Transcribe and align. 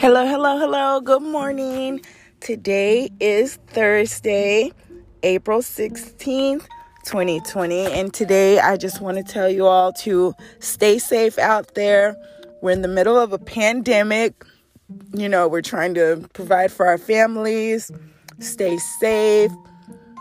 Hello, 0.00 0.24
hello, 0.26 0.56
hello. 0.56 1.02
Good 1.02 1.20
morning. 1.20 2.00
Today 2.40 3.10
is 3.20 3.56
Thursday, 3.66 4.72
April 5.22 5.58
16th, 5.60 6.66
2020. 7.04 7.84
And 7.84 8.14
today 8.14 8.60
I 8.60 8.78
just 8.78 9.02
want 9.02 9.18
to 9.18 9.22
tell 9.22 9.50
you 9.50 9.66
all 9.66 9.92
to 10.04 10.32
stay 10.58 10.96
safe 10.96 11.36
out 11.36 11.74
there. 11.74 12.16
We're 12.62 12.70
in 12.70 12.80
the 12.80 12.88
middle 12.88 13.18
of 13.18 13.34
a 13.34 13.38
pandemic. 13.38 14.42
You 15.12 15.28
know, 15.28 15.46
we're 15.48 15.60
trying 15.60 15.92
to 15.96 16.26
provide 16.32 16.72
for 16.72 16.86
our 16.86 16.96
families, 16.96 17.90
stay 18.38 18.78
safe. 18.78 19.52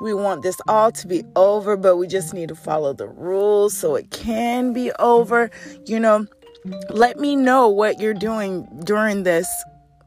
We 0.00 0.14
want 0.14 0.42
this 0.42 0.56
all 0.68 0.90
to 0.92 1.06
be 1.06 1.22
over, 1.36 1.76
but 1.76 1.98
we 1.98 2.06
just 2.06 2.32
need 2.32 2.48
to 2.48 2.54
follow 2.54 2.94
the 2.94 3.08
rules 3.08 3.76
so 3.76 3.94
it 3.94 4.10
can 4.10 4.72
be 4.72 4.90
over. 4.92 5.50
You 5.84 6.00
know, 6.00 6.26
let 6.90 7.18
me 7.18 7.36
know 7.36 7.68
what 7.68 8.00
you're 8.00 8.14
doing 8.14 8.66
during 8.84 9.22
this 9.22 9.48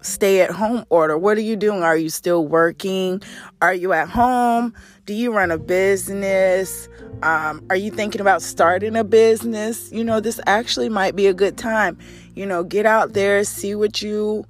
stay 0.00 0.40
at 0.40 0.50
home 0.50 0.84
order. 0.90 1.18
What 1.18 1.36
are 1.36 1.42
you 1.42 1.56
doing? 1.56 1.82
Are 1.82 1.96
you 1.96 2.08
still 2.08 2.46
working? 2.46 3.20
Are 3.60 3.74
you 3.74 3.92
at 3.92 4.08
home? 4.08 4.74
Do 5.06 5.14
you 5.14 5.32
run 5.32 5.50
a 5.50 5.58
business? 5.58 6.88
Um, 7.22 7.64
are 7.70 7.76
you 7.76 7.90
thinking 7.90 8.20
about 8.20 8.42
starting 8.42 8.96
a 8.96 9.04
business? 9.04 9.90
You 9.90 10.04
know, 10.04 10.20
this 10.20 10.40
actually 10.46 10.88
might 10.88 11.16
be 11.16 11.26
a 11.26 11.34
good 11.34 11.56
time. 11.56 11.98
You 12.34 12.46
know, 12.46 12.62
get 12.62 12.86
out 12.86 13.14
there, 13.14 13.42
see 13.44 13.74
what 13.74 14.02
you 14.02 14.44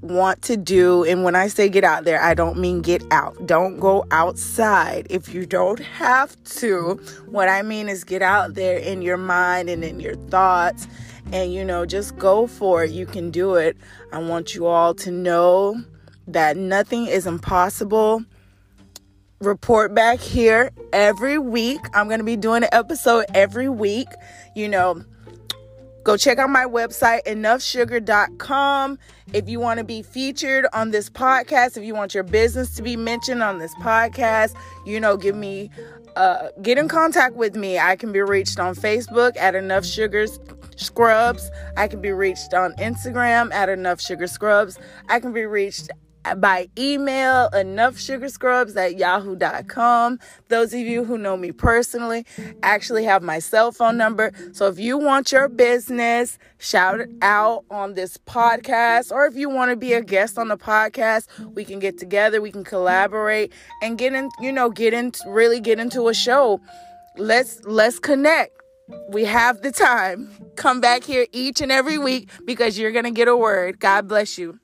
want 0.00 0.42
to 0.42 0.56
do. 0.56 1.04
And 1.04 1.24
when 1.24 1.34
I 1.34 1.48
say 1.48 1.68
get 1.68 1.84
out 1.84 2.04
there, 2.04 2.22
I 2.22 2.34
don't 2.34 2.58
mean 2.58 2.82
get 2.82 3.02
out. 3.10 3.46
Don't 3.46 3.80
go 3.80 4.04
outside 4.10 5.06
if 5.10 5.32
you 5.32 5.46
don't 5.46 5.80
have 5.80 6.36
to. 6.44 7.00
What 7.26 7.48
I 7.48 7.62
mean 7.62 7.88
is 7.88 8.04
get 8.04 8.22
out 8.22 8.54
there 8.54 8.78
in 8.78 9.02
your 9.02 9.16
mind 9.16 9.70
and 9.70 9.82
in 9.82 10.00
your 10.00 10.14
thoughts 10.14 10.86
and 11.32 11.52
you 11.52 11.64
know, 11.64 11.84
just 11.86 12.16
go 12.16 12.46
for 12.46 12.84
it. 12.84 12.90
You 12.90 13.06
can 13.06 13.30
do 13.30 13.54
it. 13.54 13.76
I 14.12 14.18
want 14.18 14.54
you 14.54 14.66
all 14.66 14.94
to 14.94 15.10
know 15.10 15.82
that 16.26 16.56
nothing 16.56 17.06
is 17.06 17.26
impossible. 17.26 18.24
Report 19.40 19.94
back 19.94 20.18
here 20.18 20.70
every 20.92 21.38
week. 21.38 21.80
I'm 21.94 22.08
going 22.08 22.18
to 22.18 22.24
be 22.24 22.36
doing 22.36 22.64
an 22.64 22.70
episode 22.72 23.26
every 23.34 23.68
week. 23.68 24.08
You 24.56 24.68
know, 24.68 25.04
go 26.02 26.16
check 26.16 26.38
out 26.38 26.50
my 26.50 26.64
website, 26.64 27.24
enoughsugar.com. 27.24 28.98
If 29.32 29.48
you 29.48 29.60
want 29.60 29.78
to 29.78 29.84
be 29.84 30.02
featured 30.02 30.66
on 30.72 30.90
this 30.90 31.08
podcast, 31.08 31.76
if 31.76 31.84
you 31.84 31.94
want 31.94 32.14
your 32.14 32.24
business 32.24 32.74
to 32.76 32.82
be 32.82 32.96
mentioned 32.96 33.42
on 33.42 33.58
this 33.58 33.74
podcast, 33.76 34.56
you 34.86 34.98
know, 34.98 35.16
give 35.16 35.36
me, 35.36 35.70
uh, 36.16 36.48
get 36.62 36.78
in 36.78 36.88
contact 36.88 37.36
with 37.36 37.54
me. 37.54 37.78
I 37.78 37.94
can 37.94 38.10
be 38.10 38.22
reached 38.22 38.58
on 38.58 38.74
Facebook 38.74 39.36
at 39.36 39.54
Enough 39.54 39.84
Sugars 39.84 40.40
Scrubs. 40.78 41.50
I 41.76 41.88
can 41.88 42.00
be 42.00 42.12
reached 42.12 42.54
on 42.54 42.72
Instagram 42.74 43.52
at 43.52 43.68
Enough 43.68 44.00
Sugar 44.00 44.26
Scrubs. 44.26 44.78
I 45.08 45.20
can 45.20 45.32
be 45.32 45.44
reached 45.44 45.90
by 46.36 46.68
email 46.78 47.48
enough 47.48 47.94
enoughsugarscrubs 47.94 48.76
at 48.76 48.98
yahoo.com 48.98 50.18
those 50.48 50.74
of 50.74 50.80
you 50.80 51.04
who 51.04 51.16
know 51.16 51.36
me 51.36 51.52
personally 51.52 52.26
actually 52.62 53.04
have 53.04 53.22
my 53.22 53.38
cell 53.38 53.72
phone 53.72 53.96
number. 53.96 54.32
So 54.52 54.66
if 54.66 54.78
you 54.78 54.98
want 54.98 55.32
your 55.32 55.48
business 55.48 56.38
shout 56.58 57.00
it 57.00 57.10
out 57.22 57.64
on 57.70 57.94
this 57.94 58.16
podcast. 58.16 59.12
Or 59.12 59.26
if 59.26 59.36
you 59.36 59.48
want 59.48 59.70
to 59.70 59.76
be 59.76 59.92
a 59.92 60.02
guest 60.02 60.38
on 60.38 60.48
the 60.48 60.56
podcast 60.56 61.28
we 61.54 61.64
can 61.64 61.78
get 61.78 61.98
together 61.98 62.40
we 62.40 62.52
can 62.52 62.64
collaborate 62.64 63.52
and 63.82 63.96
get 63.96 64.12
in 64.12 64.28
you 64.40 64.52
know 64.52 64.70
get 64.70 64.92
in 64.92 65.12
really 65.26 65.60
get 65.60 65.78
into 65.78 66.08
a 66.08 66.14
show. 66.14 66.60
Let's 67.16 67.64
let's 67.64 67.98
connect 67.98 68.57
we 69.08 69.24
have 69.24 69.62
the 69.62 69.72
time. 69.72 70.30
Come 70.56 70.80
back 70.80 71.04
here 71.04 71.26
each 71.32 71.60
and 71.60 71.72
every 71.72 71.98
week 71.98 72.30
because 72.44 72.78
you're 72.78 72.92
going 72.92 73.04
to 73.04 73.10
get 73.10 73.28
a 73.28 73.36
word. 73.36 73.80
God 73.80 74.08
bless 74.08 74.38
you. 74.38 74.58